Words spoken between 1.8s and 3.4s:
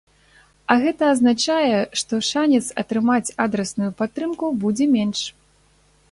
што шанец атрымаць